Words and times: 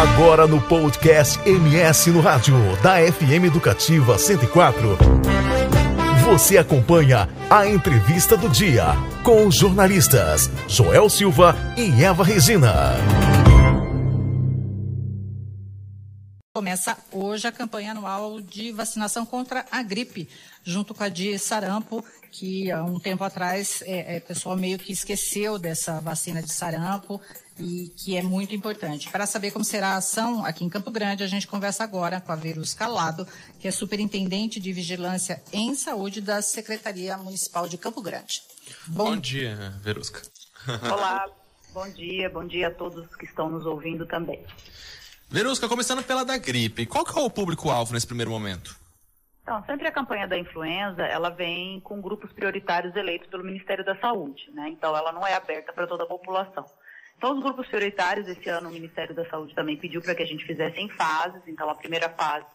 Agora 0.00 0.46
no 0.46 0.58
podcast 0.62 1.38
MS 1.46 2.10
no 2.10 2.22
Rádio, 2.22 2.56
da 2.82 2.94
FM 3.12 3.44
Educativa 3.44 4.16
104. 4.16 4.96
Você 6.24 6.56
acompanha 6.56 7.28
a 7.50 7.66
entrevista 7.66 8.34
do 8.34 8.48
dia 8.48 8.96
com 9.22 9.46
os 9.46 9.56
jornalistas 9.56 10.50
Joel 10.66 11.10
Silva 11.10 11.54
e 11.76 12.02
Eva 12.02 12.24
Regina. 12.24 12.94
Começa 16.60 16.94
hoje 17.10 17.48
a 17.48 17.52
campanha 17.52 17.92
anual 17.92 18.38
de 18.38 18.70
vacinação 18.70 19.24
contra 19.24 19.64
a 19.70 19.82
gripe, 19.82 20.28
junto 20.62 20.92
com 20.92 21.02
a 21.02 21.08
de 21.08 21.38
sarampo, 21.38 22.04
que 22.30 22.70
há 22.70 22.84
um 22.84 23.00
tempo 23.00 23.24
atrás 23.24 23.82
é, 23.86 24.16
é, 24.16 24.18
o 24.18 24.20
pessoal 24.20 24.58
meio 24.58 24.78
que 24.78 24.92
esqueceu 24.92 25.58
dessa 25.58 26.00
vacina 26.00 26.42
de 26.42 26.52
sarampo 26.52 27.18
e 27.58 27.90
que 27.96 28.14
é 28.14 28.20
muito 28.20 28.54
importante. 28.54 29.08
Para 29.08 29.24
saber 29.24 29.52
como 29.52 29.64
será 29.64 29.94
a 29.94 29.96
ação 29.96 30.44
aqui 30.44 30.62
em 30.62 30.68
Campo 30.68 30.90
Grande, 30.90 31.24
a 31.24 31.26
gente 31.26 31.46
conversa 31.46 31.82
agora 31.82 32.20
com 32.20 32.30
a 32.30 32.36
Verus 32.36 32.74
Calado, 32.74 33.26
que 33.58 33.66
é 33.66 33.70
superintendente 33.70 34.60
de 34.60 34.70
vigilância 34.70 35.42
em 35.54 35.74
saúde 35.74 36.20
da 36.20 36.42
Secretaria 36.42 37.16
Municipal 37.16 37.66
de 37.66 37.78
Campo 37.78 38.02
Grande. 38.02 38.42
Bom, 38.86 39.12
bom 39.12 39.16
dia, 39.16 39.72
Verusca. 39.82 40.20
Olá, 40.92 41.24
bom 41.72 41.88
dia, 41.88 42.28
bom 42.28 42.46
dia 42.46 42.68
a 42.68 42.70
todos 42.70 43.16
que 43.16 43.24
estão 43.24 43.48
nos 43.48 43.64
ouvindo 43.64 44.04
também. 44.04 44.44
Verusca, 45.32 45.68
começando 45.68 46.02
pela 46.02 46.24
da 46.24 46.36
gripe, 46.36 46.84
qual 46.84 47.04
que 47.04 47.16
é 47.16 47.22
o 47.22 47.30
público-alvo 47.30 47.92
nesse 47.92 48.06
primeiro 48.06 48.32
momento? 48.32 48.74
Então, 49.42 49.62
sempre 49.64 49.86
a 49.86 49.92
campanha 49.92 50.26
da 50.26 50.36
influenza, 50.36 51.02
ela 51.02 51.30
vem 51.30 51.78
com 51.80 52.00
grupos 52.00 52.32
prioritários 52.32 52.96
eleitos 52.96 53.28
pelo 53.28 53.44
Ministério 53.44 53.84
da 53.84 53.94
Saúde, 54.00 54.50
né? 54.52 54.68
Então, 54.70 54.96
ela 54.96 55.12
não 55.12 55.24
é 55.24 55.34
aberta 55.34 55.72
para 55.72 55.86
toda 55.86 56.02
a 56.02 56.06
população. 56.06 56.64
Então, 57.16 57.32
os 57.32 57.40
grupos 57.40 57.68
prioritários, 57.68 58.26
esse 58.26 58.48
ano 58.48 58.70
o 58.70 58.72
Ministério 58.72 59.14
da 59.14 59.24
Saúde 59.30 59.54
também 59.54 59.76
pediu 59.76 60.02
para 60.02 60.16
que 60.16 60.22
a 60.24 60.26
gente 60.26 60.44
fizesse 60.44 60.80
em 60.80 60.88
fases. 60.88 61.42
Então, 61.46 61.70
a 61.70 61.76
primeira 61.76 62.08
fase, 62.08 62.46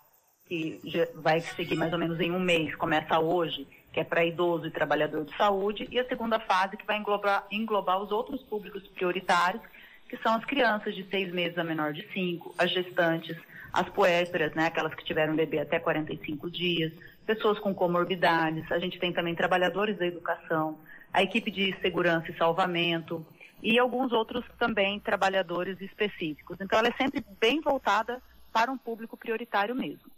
que 0.46 0.82
vai 1.16 1.40
seguir 1.40 1.78
mais 1.78 1.94
ou 1.94 2.00
menos 2.00 2.20
em 2.20 2.34
um 2.34 2.40
mês, 2.42 2.76
começa 2.76 3.18
hoje, 3.20 3.66
que 3.94 4.02
é 4.02 4.04
para 4.04 4.26
idoso 4.26 4.68
e 4.68 4.72
trabalhador 4.72 5.24
de 5.24 5.36
saúde, 5.38 5.88
e 5.90 5.98
a 5.98 6.06
segunda 6.10 6.42
fase, 6.42 6.76
que 6.76 6.86
vai 6.86 6.98
englobar, 6.98 7.48
englobar 7.50 8.02
os 8.02 8.12
outros 8.12 8.44
públicos 8.44 8.86
prioritários, 8.90 9.64
que 10.10 10.18
são 10.18 10.34
as 10.36 10.46
crianças 10.46 10.96
de 10.96 11.04
seis 11.10 11.32
meses 11.34 11.58
a 11.58 11.64
menor 11.64 11.94
de 11.94 12.08
cinco, 12.14 12.54
as 12.58 12.72
gestantes, 12.72 13.38
as 13.74 13.90
puérperas, 13.90 14.54
né, 14.54 14.68
aquelas 14.68 14.94
que 14.94 15.04
tiveram 15.04 15.36
bebê 15.36 15.60
até 15.60 15.80
45 15.80 16.50
dias, 16.50 16.94
pessoas 17.26 17.60
com 17.60 17.74
comorbidades, 17.74 18.72
a 18.72 18.80
gente 18.80 19.00
tem 19.00 19.12
também 19.12 19.36
trabalhadores 19.36 19.98
da 19.98 20.06
educação, 20.06 20.78
a 21.12 21.24
equipe 21.24 21.50
de 21.50 21.76
segurança 21.82 22.32
e 22.32 22.38
salvamento 22.38 23.26
e 23.62 23.80
alguns 23.80 24.12
outros 24.12 24.46
também 24.60 25.00
trabalhadores 25.00 25.80
específicos. 25.82 26.58
Então 26.62 26.78
ela 26.78 26.90
é 26.90 26.94
sempre 26.94 27.26
bem 27.40 27.60
voltada 27.62 28.22
para 28.54 28.72
um 28.72 28.78
público 28.78 29.18
prioritário 29.18 29.76
mesmo. 29.76 30.15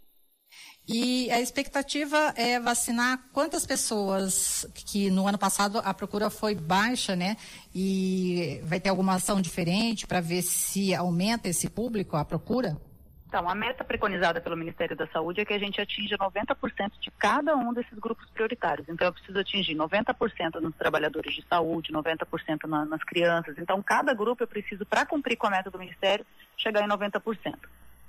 E 0.88 1.30
a 1.30 1.38
expectativa 1.38 2.32
é 2.34 2.58
vacinar 2.58 3.18
quantas 3.32 3.66
pessoas 3.66 4.66
que 4.74 5.10
no 5.10 5.26
ano 5.26 5.36
passado 5.36 5.82
a 5.84 5.92
procura 5.92 6.30
foi 6.30 6.54
baixa, 6.54 7.14
né? 7.14 7.36
E 7.74 8.58
vai 8.64 8.80
ter 8.80 8.88
alguma 8.88 9.16
ação 9.16 9.38
diferente 9.38 10.06
para 10.06 10.20
ver 10.20 10.40
se 10.40 10.94
aumenta 10.94 11.46
esse 11.46 11.68
público, 11.68 12.16
a 12.16 12.24
procura? 12.24 12.80
Então, 13.28 13.46
a 13.46 13.54
meta 13.54 13.84
preconizada 13.84 14.40
pelo 14.40 14.56
Ministério 14.56 14.96
da 14.96 15.06
Saúde 15.08 15.42
é 15.42 15.44
que 15.44 15.52
a 15.52 15.58
gente 15.58 15.78
atinja 15.78 16.16
90% 16.16 16.92
de 16.98 17.10
cada 17.10 17.54
um 17.54 17.74
desses 17.74 17.98
grupos 17.98 18.26
prioritários. 18.30 18.88
Então, 18.88 19.06
eu 19.06 19.12
preciso 19.12 19.38
atingir 19.38 19.74
90% 19.74 20.54
nos 20.62 20.74
trabalhadores 20.74 21.34
de 21.34 21.44
saúde, 21.46 21.92
90% 21.92 22.66
na, 22.66 22.86
nas 22.86 23.04
crianças. 23.04 23.54
Então, 23.58 23.82
cada 23.82 24.14
grupo 24.14 24.42
eu 24.42 24.48
preciso, 24.48 24.86
para 24.86 25.04
cumprir 25.04 25.36
com 25.36 25.46
a 25.46 25.50
meta 25.50 25.70
do 25.70 25.78
Ministério, 25.78 26.24
chegar 26.56 26.82
em 26.82 26.88
90%. 26.88 27.54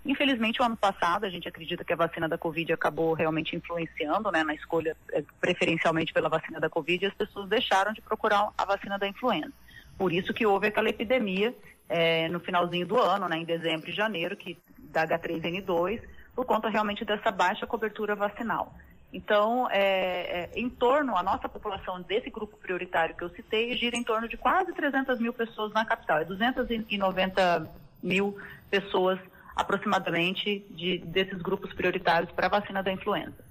Infelizmente, 0.09 0.59
o 0.59 0.65
ano 0.65 0.75
passado, 0.75 1.25
a 1.25 1.29
gente 1.29 1.47
acredita 1.47 1.85
que 1.85 1.93
a 1.93 1.95
vacina 1.95 2.27
da 2.27 2.35
Covid 2.35 2.73
acabou 2.73 3.13
realmente 3.13 3.55
influenciando 3.55 4.31
né, 4.31 4.43
na 4.43 4.55
escolha, 4.55 4.97
eh, 5.13 5.23
preferencialmente 5.39 6.11
pela 6.11 6.27
vacina 6.27 6.59
da 6.59 6.67
Covid, 6.67 7.05
e 7.05 7.07
as 7.07 7.13
pessoas 7.13 7.47
deixaram 7.47 7.93
de 7.93 8.01
procurar 8.01 8.49
a 8.57 8.65
vacina 8.65 8.97
da 8.97 9.07
influenza. 9.07 9.53
Por 9.99 10.11
isso 10.11 10.33
que 10.33 10.47
houve 10.47 10.65
aquela 10.65 10.89
epidemia 10.89 11.53
é, 11.87 12.27
no 12.29 12.39
finalzinho 12.39 12.87
do 12.87 12.97
ano, 12.97 13.29
né, 13.29 13.37
em 13.37 13.45
dezembro 13.45 13.87
e 13.87 13.93
janeiro, 13.93 14.35
que 14.35 14.57
da 14.79 15.07
H3N2, 15.07 16.01
por 16.35 16.43
conta 16.43 16.69
realmente 16.69 17.05
dessa 17.05 17.29
baixa 17.29 17.67
cobertura 17.67 18.15
vacinal. 18.15 18.73
Então, 19.13 19.69
é, 19.69 19.81
é, 19.81 20.49
em 20.55 20.71
torno, 20.71 21.15
a 21.15 21.21
nossa 21.21 21.47
população 21.47 22.01
desse 22.01 22.31
grupo 22.31 22.57
prioritário 22.57 23.15
que 23.15 23.23
eu 23.23 23.29
citei 23.29 23.77
gira 23.77 23.95
em 23.95 24.03
torno 24.03 24.27
de 24.27 24.37
quase 24.37 24.73
300 24.73 25.19
mil 25.19 25.33
pessoas 25.33 25.71
na 25.71 25.85
capital, 25.85 26.17
é 26.17 26.25
290 26.25 27.69
mil 28.01 28.35
pessoas 28.71 29.19
aproximadamente 29.59 30.65
de, 30.69 30.99
desses 31.05 31.41
grupos 31.41 31.73
prioritários 31.73 32.31
para 32.31 32.47
a 32.47 32.49
vacina 32.49 32.81
da 32.81 32.91
influenza. 32.91 33.48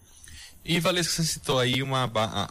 E 0.65 0.79
Valesca, 0.81 1.15
você 1.15 1.25
citou 1.25 1.59
aí 1.59 1.83
uma, 1.83 2.11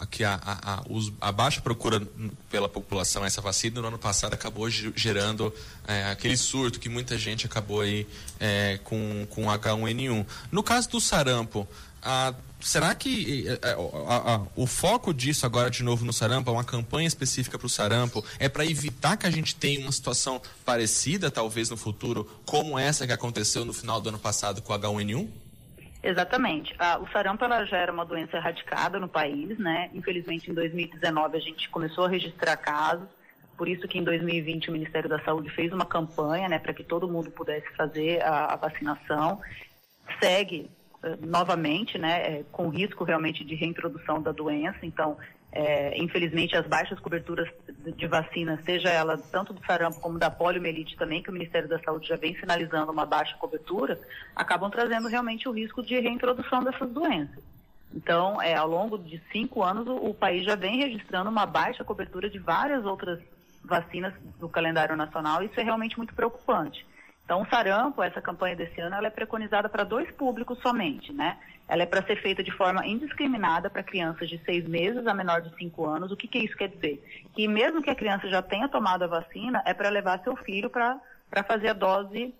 que 0.09 0.23
a, 0.23 0.39
a, 0.43 0.73
a, 0.73 0.83
a, 1.21 1.31
baixa 1.31 1.61
procura 1.61 2.01
pela 2.49 2.67
população 2.67 3.23
essa 3.23 3.41
vacina 3.41 3.79
no 3.79 3.89
ano 3.89 3.99
passado 3.99 4.33
acabou 4.33 4.67
gerando 4.69 5.53
é, 5.87 6.05
aquele 6.05 6.35
surto 6.35 6.79
que 6.79 6.89
muita 6.89 7.15
gente 7.15 7.45
acabou 7.45 7.81
aí 7.81 8.07
é, 8.39 8.79
com, 8.83 9.27
com 9.29 9.45
H1N1. 9.45 10.25
No 10.51 10.63
caso 10.63 10.89
do 10.89 10.99
sarampo, 10.99 11.67
a, 12.01 12.33
será 12.59 12.95
que 12.95 13.45
a, 13.61 13.67
a, 14.11 14.35
a, 14.35 14.41
o 14.55 14.65
foco 14.65 15.13
disso 15.13 15.45
agora 15.45 15.69
de 15.69 15.83
novo 15.83 16.03
no 16.03 16.11
sarampo, 16.11 16.51
uma 16.51 16.63
campanha 16.63 17.07
específica 17.07 17.57
para 17.59 17.67
o 17.67 17.69
sarampo, 17.69 18.25
é 18.39 18.49
para 18.49 18.65
evitar 18.65 19.15
que 19.17 19.27
a 19.27 19.31
gente 19.31 19.53
tenha 19.55 19.79
uma 19.79 19.91
situação 19.91 20.41
parecida, 20.65 21.29
talvez 21.29 21.69
no 21.69 21.77
futuro, 21.77 22.27
como 22.45 22.79
essa 22.79 23.05
que 23.05 23.13
aconteceu 23.13 23.63
no 23.63 23.73
final 23.73 24.01
do 24.01 24.09
ano 24.09 24.19
passado 24.19 24.59
com 24.61 24.73
o 24.73 24.79
H1N1? 24.79 25.27
Exatamente. 26.01 26.75
Ah, 26.77 26.99
o 26.99 27.07
sarampo 27.09 27.43
ela 27.43 27.65
já 27.65 27.77
era 27.77 27.91
uma 27.91 28.05
doença 28.05 28.37
erradicada 28.37 28.99
no 28.99 29.07
país, 29.07 29.57
né? 29.57 29.89
Infelizmente, 29.93 30.49
em 30.49 30.53
2019 30.53 31.37
a 31.37 31.39
gente 31.39 31.69
começou 31.69 32.05
a 32.05 32.09
registrar 32.09 32.55
casos. 32.57 33.07
Por 33.57 33.67
isso 33.67 33.87
que 33.87 33.97
em 33.97 34.03
2020 34.03 34.69
o 34.69 34.71
Ministério 34.71 35.09
da 35.09 35.19
Saúde 35.23 35.49
fez 35.49 35.73
uma 35.73 35.85
campanha, 35.85 36.47
né, 36.47 36.59
para 36.59 36.73
que 36.73 36.83
todo 36.83 37.07
mundo 37.07 37.31
pudesse 37.31 37.67
fazer 37.75 38.21
a, 38.21 38.53
a 38.53 38.55
vacinação. 38.55 39.41
Segue 40.21 40.69
novamente, 41.21 41.97
né, 41.97 42.39
é, 42.39 42.43
com 42.51 42.69
risco 42.69 43.03
realmente 43.03 43.43
de 43.43 43.55
reintrodução 43.55 44.21
da 44.21 44.31
doença. 44.31 44.79
Então, 44.83 45.17
é, 45.51 45.97
infelizmente, 45.97 46.55
as 46.55 46.67
baixas 46.67 46.99
coberturas 46.99 47.49
de 47.95 48.07
vacina, 48.07 48.61
seja 48.65 48.89
ela 48.89 49.17
tanto 49.17 49.53
do 49.53 49.65
sarampo 49.65 49.99
como 49.99 50.19
da 50.19 50.29
poliomielite 50.29 50.97
também, 50.97 51.23
que 51.23 51.29
o 51.29 51.33
Ministério 51.33 51.69
da 51.69 51.79
Saúde 51.79 52.07
já 52.07 52.15
vem 52.15 52.37
sinalizando 52.37 52.91
uma 52.91 53.05
baixa 53.05 53.35
cobertura, 53.37 53.99
acabam 54.35 54.69
trazendo 54.69 55.07
realmente 55.07 55.47
o 55.47 55.51
risco 55.51 55.81
de 55.81 55.99
reintrodução 55.99 56.63
dessas 56.63 56.89
doenças. 56.91 57.43
Então, 57.93 58.41
é, 58.41 58.53
ao 58.55 58.67
longo 58.67 58.97
de 58.97 59.21
cinco 59.31 59.63
anos, 59.63 59.87
o, 59.87 59.95
o 59.95 60.13
país 60.13 60.43
já 60.43 60.55
vem 60.55 60.77
registrando 60.77 61.29
uma 61.29 61.45
baixa 61.45 61.83
cobertura 61.83 62.29
de 62.29 62.37
várias 62.37 62.85
outras 62.85 63.19
vacinas 63.63 64.13
do 64.39 64.47
calendário 64.47 64.95
nacional, 64.95 65.43
isso 65.43 65.59
é 65.59 65.63
realmente 65.63 65.97
muito 65.97 66.13
preocupante. 66.13 66.85
Então, 67.27 67.41
o 67.41 67.49
sarampo, 67.49 68.01
essa 68.01 68.21
campanha 68.21 68.55
desse 68.55 68.79
ano, 68.79 68.95
ela 68.95 69.07
é 69.07 69.09
preconizada 69.09 69.67
para 69.67 69.83
dois 69.83 70.09
públicos 70.11 70.57
somente, 70.59 71.11
né? 71.11 71.37
Ela 71.67 71.83
é 71.83 71.85
para 71.85 72.01
ser 72.03 72.21
feita 72.21 72.41
de 72.41 72.51
forma 72.51 72.87
indiscriminada 72.87 73.69
para 73.69 73.83
crianças 73.83 74.29
de 74.29 74.37
seis 74.45 74.65
meses 74.65 75.05
a 75.05 75.13
menor 75.13 75.41
de 75.41 75.53
cinco 75.57 75.85
anos. 75.85 76.09
O 76.09 76.15
que, 76.15 76.25
que 76.25 76.39
isso 76.39 76.55
quer 76.55 76.69
dizer? 76.69 77.27
Que 77.33 77.45
mesmo 77.45 77.81
que 77.81 77.89
a 77.89 77.95
criança 77.95 78.29
já 78.29 78.41
tenha 78.41 78.69
tomado 78.69 79.03
a 79.03 79.07
vacina, 79.07 79.61
é 79.65 79.73
para 79.73 79.89
levar 79.89 80.23
seu 80.23 80.37
filho 80.37 80.69
para 80.69 81.01
fazer 81.45 81.67
a 81.67 81.73
dose 81.73 82.33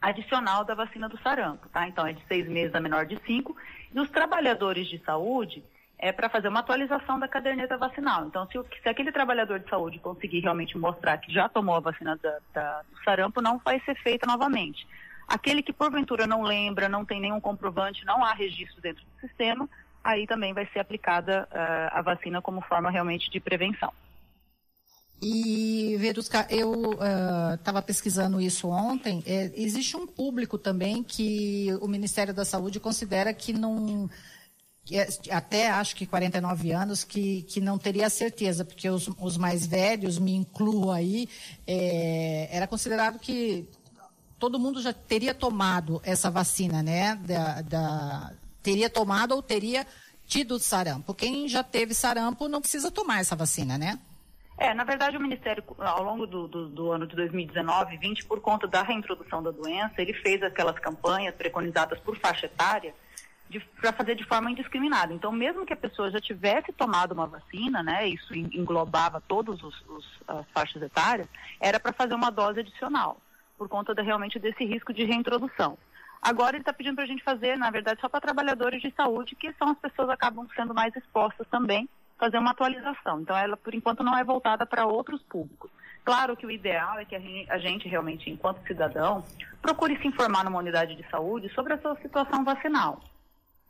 adicional 0.00 0.64
da 0.64 0.76
vacina 0.76 1.08
do 1.08 1.18
sarampo, 1.18 1.68
tá? 1.70 1.88
Então, 1.88 2.06
é 2.06 2.12
de 2.12 2.24
seis 2.28 2.46
meses 2.48 2.72
a 2.72 2.78
menor 2.78 3.06
de 3.06 3.20
cinco. 3.26 3.56
E 3.92 3.98
os 3.98 4.08
trabalhadores 4.10 4.86
de 4.86 5.00
saúde, 5.00 5.64
é 5.98 6.12
para 6.12 6.28
fazer 6.28 6.48
uma 6.48 6.60
atualização 6.60 7.18
da 7.18 7.28
caderneta 7.28 7.76
vacinal. 7.76 8.26
Então, 8.26 8.46
se, 8.46 8.58
se, 8.82 8.88
aquele 8.88 9.12
trabalhador 9.12 9.60
de 9.60 9.68
saúde 9.68 9.98
conseguir 9.98 10.40
realmente 10.40 10.76
mostrar 10.76 11.18
que 11.18 11.32
já 11.32 11.48
tomou 11.48 11.76
a 11.76 11.80
vacina 11.80 12.16
da, 12.16 12.38
da, 12.52 12.82
do 12.82 13.02
sarampo, 13.04 13.40
não 13.40 13.58
vai 13.58 13.80
ser 13.80 13.94
feita 14.02 14.26
novamente. 14.26 14.86
Aquele 15.26 15.62
que 15.62 15.72
porventura 15.72 16.26
não 16.26 16.42
lembra, 16.42 16.88
não 16.88 17.04
tem 17.04 17.20
nenhum 17.20 17.40
comprovante, 17.40 18.04
não 18.04 18.24
há 18.24 18.34
registro 18.34 18.80
dentro 18.82 19.02
do 19.04 19.20
sistema, 19.26 19.68
aí 20.02 20.26
também 20.26 20.52
vai 20.52 20.66
ser 20.72 20.80
aplicada 20.80 21.48
uh, 21.50 21.98
a 21.98 22.02
vacina 22.02 22.42
como 22.42 22.60
forma 22.60 22.90
realmente 22.90 23.30
de 23.30 23.40
prevenção. 23.40 23.92
E, 25.22 25.96
Verusca, 25.98 26.46
eu 26.50 26.98
estava 27.54 27.78
uh, 27.78 27.82
pesquisando 27.82 28.40
isso 28.40 28.68
ontem. 28.68 29.22
É, 29.26 29.50
existe 29.54 29.96
um 29.96 30.06
público 30.06 30.58
também 30.58 31.02
que 31.02 31.68
o 31.80 31.88
Ministério 31.88 32.34
da 32.34 32.44
Saúde 32.44 32.78
considera 32.78 33.32
que 33.32 33.54
não 33.54 34.10
até 35.30 35.70
acho 35.70 35.96
que 35.96 36.06
49 36.06 36.72
anos, 36.72 37.04
que, 37.04 37.42
que 37.44 37.60
não 37.60 37.78
teria 37.78 38.10
certeza, 38.10 38.64
porque 38.64 38.88
os, 38.88 39.08
os 39.18 39.36
mais 39.38 39.66
velhos, 39.66 40.18
me 40.18 40.34
incluo 40.34 40.90
aí, 40.90 41.28
é, 41.66 42.48
era 42.50 42.66
considerado 42.66 43.18
que 43.18 43.66
todo 44.38 44.58
mundo 44.58 44.82
já 44.82 44.92
teria 44.92 45.34
tomado 45.34 46.02
essa 46.04 46.30
vacina, 46.30 46.82
né? 46.82 47.16
Da, 47.16 47.62
da, 47.62 48.32
teria 48.62 48.90
tomado 48.90 49.32
ou 49.32 49.42
teria 49.42 49.86
tido 50.26 50.58
sarampo. 50.58 51.14
Quem 51.14 51.48
já 51.48 51.62
teve 51.62 51.94
sarampo 51.94 52.46
não 52.46 52.60
precisa 52.60 52.90
tomar 52.90 53.20
essa 53.20 53.34
vacina, 53.34 53.78
né? 53.78 53.98
É, 54.58 54.72
na 54.72 54.84
verdade, 54.84 55.16
o 55.16 55.20
Ministério, 55.20 55.64
ao 55.78 56.02
longo 56.02 56.26
do, 56.26 56.46
do, 56.46 56.68
do 56.68 56.92
ano 56.92 57.06
de 57.06 57.16
2019 57.16 57.96
20, 57.96 58.24
por 58.26 58.40
conta 58.40 58.68
da 58.68 58.82
reintrodução 58.82 59.42
da 59.42 59.50
doença, 59.50 59.94
ele 59.98 60.12
fez 60.12 60.42
aquelas 60.42 60.78
campanhas 60.78 61.34
preconizadas 61.34 61.98
por 62.00 62.16
faixa 62.18 62.46
etária 62.46 62.94
para 63.60 63.92
fazer 63.92 64.14
de 64.14 64.24
forma 64.24 64.50
indiscriminada. 64.50 65.12
Então, 65.12 65.32
mesmo 65.32 65.66
que 65.66 65.72
a 65.72 65.76
pessoa 65.76 66.10
já 66.10 66.20
tivesse 66.20 66.72
tomado 66.72 67.12
uma 67.12 67.26
vacina, 67.26 67.82
né, 67.82 68.08
isso 68.08 68.34
englobava 68.34 69.20
todas 69.20 69.58
as 70.28 70.46
faixas 70.52 70.82
etárias, 70.82 71.28
era 71.60 71.78
para 71.78 71.92
fazer 71.92 72.14
uma 72.14 72.30
dose 72.30 72.60
adicional, 72.60 73.18
por 73.56 73.68
conta 73.68 73.94
de, 73.94 74.02
realmente 74.02 74.38
desse 74.38 74.64
risco 74.64 74.92
de 74.92 75.04
reintrodução. 75.04 75.78
Agora 76.20 76.56
ele 76.56 76.62
está 76.62 76.72
pedindo 76.72 76.94
para 76.94 77.04
a 77.04 77.08
gente 77.08 77.22
fazer, 77.22 77.58
na 77.58 77.70
verdade, 77.70 78.00
só 78.00 78.08
para 78.08 78.20
trabalhadores 78.20 78.80
de 78.80 78.90
saúde, 78.96 79.36
que 79.36 79.52
são 79.54 79.68
as 79.68 79.78
pessoas 79.78 80.08
que 80.08 80.14
acabam 80.14 80.48
sendo 80.56 80.72
mais 80.72 80.94
expostas 80.96 81.46
também, 81.48 81.88
fazer 82.18 82.38
uma 82.38 82.52
atualização. 82.52 83.20
Então, 83.20 83.36
ela, 83.36 83.56
por 83.56 83.74
enquanto, 83.74 84.02
não 84.02 84.16
é 84.16 84.24
voltada 84.24 84.64
para 84.64 84.86
outros 84.86 85.20
públicos. 85.22 85.70
Claro 86.02 86.36
que 86.36 86.46
o 86.46 86.50
ideal 86.50 86.98
é 86.98 87.04
que 87.04 87.14
a 87.48 87.58
gente, 87.58 87.88
realmente, 87.88 88.30
enquanto 88.30 88.66
cidadão, 88.66 89.24
procure 89.60 89.98
se 89.98 90.08
informar 90.08 90.44
numa 90.44 90.58
unidade 90.58 90.94
de 90.94 91.06
saúde 91.10 91.48
sobre 91.54 91.74
a 91.74 91.78
sua 91.78 91.96
situação 91.96 92.44
vacinal. 92.44 93.00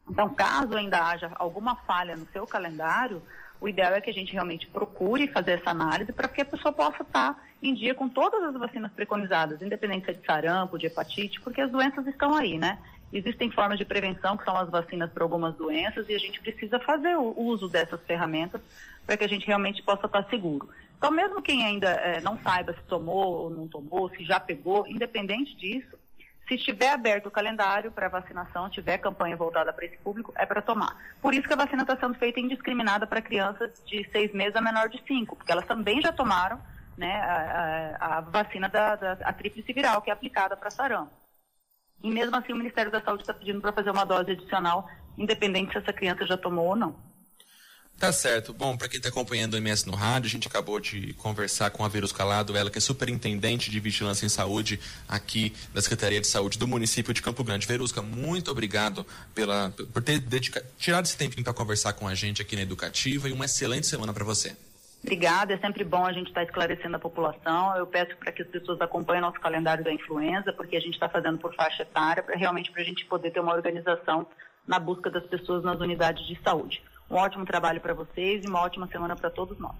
Então, 0.08 0.28
caso 0.28 0.76
ainda 0.76 1.02
haja 1.02 1.32
alguma 1.36 1.76
falha 1.76 2.16
no 2.16 2.26
seu 2.26 2.46
calendário, 2.46 3.22
o 3.60 3.68
ideal 3.68 3.94
é 3.94 4.00
que 4.00 4.10
a 4.10 4.12
gente 4.12 4.32
realmente 4.32 4.66
procure 4.66 5.28
fazer 5.28 5.52
essa 5.52 5.70
análise 5.70 6.12
para 6.12 6.28
que 6.28 6.42
a 6.42 6.44
pessoa 6.44 6.72
possa 6.72 7.02
estar 7.02 7.42
em 7.62 7.72
dia 7.72 7.94
com 7.94 8.08
todas 8.08 8.42
as 8.42 8.54
vacinas 8.54 8.92
preconizadas, 8.92 9.62
independente 9.62 10.10
é 10.10 10.12
de 10.12 10.24
sarampo, 10.26 10.78
de 10.78 10.86
hepatite, 10.86 11.40
porque 11.40 11.62
as 11.62 11.70
doenças 11.70 12.06
estão 12.06 12.34
aí, 12.34 12.58
né? 12.58 12.78
Existem 13.10 13.50
formas 13.50 13.78
de 13.78 13.84
prevenção, 13.84 14.36
que 14.36 14.44
são 14.44 14.56
as 14.56 14.68
vacinas 14.68 15.10
para 15.10 15.22
algumas 15.22 15.54
doenças, 15.54 16.08
e 16.08 16.14
a 16.14 16.18
gente 16.18 16.40
precisa 16.40 16.78
fazer 16.80 17.16
o 17.16 17.34
uso 17.40 17.68
dessas 17.68 18.00
ferramentas 18.02 18.60
para 19.06 19.16
que 19.16 19.24
a 19.24 19.28
gente 19.28 19.46
realmente 19.46 19.82
possa 19.82 20.06
estar 20.06 20.24
seguro. 20.24 20.68
Então, 20.98 21.10
mesmo 21.10 21.40
quem 21.40 21.64
ainda 21.64 21.88
é, 21.88 22.20
não 22.20 22.38
saiba 22.38 22.74
se 22.74 22.82
tomou 22.82 23.44
ou 23.44 23.50
não 23.50 23.68
tomou, 23.68 24.10
se 24.10 24.24
já 24.24 24.40
pegou, 24.40 24.86
independente 24.86 25.56
disso, 25.56 25.96
se 26.46 26.54
estiver 26.54 26.90
aberto 26.90 27.26
o 27.26 27.30
calendário 27.30 27.90
para 27.90 28.08
vacinação, 28.08 28.68
tiver 28.68 28.98
campanha 28.98 29.36
voltada 29.36 29.72
para 29.72 29.86
esse 29.86 29.96
público, 29.98 30.32
é 30.36 30.44
para 30.44 30.60
tomar. 30.60 30.96
Por 31.20 31.34
isso 31.34 31.46
que 31.46 31.54
a 31.54 31.56
vacina 31.56 31.82
está 31.82 31.96
sendo 31.96 32.14
feita 32.14 32.38
indiscriminada 32.38 33.06
para 33.06 33.22
crianças 33.22 33.82
de 33.86 34.08
seis 34.10 34.32
meses 34.32 34.54
a 34.56 34.60
menor 34.60 34.88
de 34.88 35.02
cinco, 35.06 35.36
porque 35.36 35.50
elas 35.50 35.66
também 35.66 36.02
já 36.02 36.12
tomaram 36.12 36.60
né, 36.96 37.20
a, 37.20 37.96
a, 37.98 38.18
a 38.18 38.20
vacina 38.20 38.68
da, 38.68 38.96
da 38.96 39.12
a 39.24 39.32
tríplice 39.32 39.72
viral, 39.72 40.02
que 40.02 40.10
é 40.10 40.12
aplicada 40.12 40.56
para 40.56 40.70
sarampo. 40.70 41.12
E 42.02 42.10
mesmo 42.10 42.36
assim 42.36 42.52
o 42.52 42.56
Ministério 42.56 42.92
da 42.92 43.00
Saúde 43.00 43.22
está 43.22 43.32
pedindo 43.32 43.60
para 43.60 43.72
fazer 43.72 43.90
uma 43.90 44.04
dose 44.04 44.32
adicional, 44.32 44.88
independente 45.16 45.72
se 45.72 45.78
essa 45.78 45.92
criança 45.92 46.26
já 46.26 46.36
tomou 46.36 46.66
ou 46.66 46.76
não. 46.76 46.94
Tá 47.98 48.12
certo. 48.12 48.52
Bom, 48.52 48.76
para 48.76 48.88
quem 48.88 48.98
está 48.98 49.08
acompanhando 49.08 49.54
o 49.54 49.56
MS 49.56 49.86
no 49.86 49.94
rádio, 49.94 50.26
a 50.26 50.30
gente 50.30 50.48
acabou 50.48 50.80
de 50.80 51.14
conversar 51.14 51.70
com 51.70 51.84
a 51.84 51.88
Verus 51.88 52.12
Calado, 52.12 52.56
ela 52.56 52.70
que 52.70 52.78
é 52.78 52.80
superintendente 52.80 53.70
de 53.70 53.80
vigilância 53.80 54.26
em 54.26 54.28
saúde 54.28 54.80
aqui 55.08 55.54
da 55.72 55.80
Secretaria 55.80 56.20
de 56.20 56.26
Saúde 56.26 56.58
do 56.58 56.66
município 56.66 57.14
de 57.14 57.22
Campo 57.22 57.42
Grande. 57.44 57.66
Verusca, 57.66 58.02
muito 58.02 58.50
obrigado 58.50 59.06
pela, 59.34 59.72
por 59.92 60.02
ter 60.02 60.18
dedicado, 60.18 60.66
tirado 60.76 61.04
esse 61.04 61.16
tempinho 61.16 61.44
para 61.44 61.54
conversar 61.54 61.92
com 61.94 62.06
a 62.08 62.14
gente 62.14 62.42
aqui 62.42 62.56
na 62.56 62.62
Educativa 62.62 63.28
e 63.28 63.32
uma 63.32 63.44
excelente 63.44 63.86
semana 63.86 64.12
para 64.12 64.24
você. 64.24 64.56
Obrigada, 65.02 65.52
é 65.52 65.58
sempre 65.58 65.84
bom 65.84 66.04
a 66.04 66.12
gente 66.12 66.28
estar 66.28 66.40
tá 66.40 66.46
esclarecendo 66.46 66.96
a 66.96 66.98
população. 66.98 67.76
Eu 67.76 67.86
peço 67.86 68.16
para 68.16 68.32
que 68.32 68.42
as 68.42 68.48
pessoas 68.48 68.80
acompanhem 68.80 69.20
nosso 69.20 69.38
calendário 69.38 69.84
da 69.84 69.92
influenza, 69.92 70.50
porque 70.52 70.76
a 70.76 70.80
gente 70.80 70.94
está 70.94 71.10
fazendo 71.10 71.38
por 71.38 71.54
faixa 71.54 71.82
etária, 71.82 72.22
para 72.22 72.36
realmente 72.36 72.72
para 72.72 72.80
a 72.80 72.84
gente 72.84 73.04
poder 73.04 73.30
ter 73.30 73.40
uma 73.40 73.52
organização 73.52 74.26
na 74.66 74.78
busca 74.78 75.10
das 75.10 75.24
pessoas 75.26 75.62
nas 75.62 75.78
unidades 75.78 76.26
de 76.26 76.40
saúde. 76.42 76.82
Um 77.10 77.16
ótimo 77.16 77.44
trabalho 77.44 77.80
para 77.80 77.94
vocês 77.94 78.42
e 78.44 78.48
uma 78.48 78.60
ótima 78.60 78.86
semana 78.86 79.14
para 79.14 79.30
todos 79.30 79.58
nós. 79.58 79.74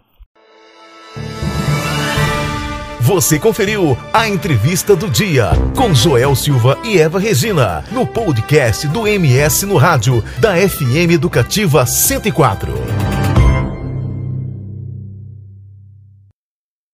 Você 3.01 3.39
conferiu 3.39 3.99
a 4.15 4.27
entrevista 4.27 4.97
do 4.97 5.11
dia 5.11 5.51
com 5.77 5.95
Joel 5.95 6.35
Silva 6.35 6.79
e 6.83 6.99
Eva 6.99 7.21
Regina 7.21 7.85
no 7.93 8.07
podcast 8.07 8.89
do 8.89 9.07
MS 9.07 9.67
no 9.67 9.77
rádio 9.77 10.25
da 10.41 10.57
FM 10.57 11.13
Educativa 11.13 11.85
104. 11.85 13.24